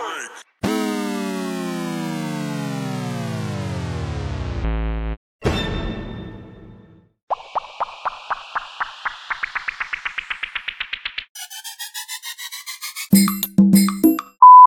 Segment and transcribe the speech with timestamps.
[0.00, 0.49] freak.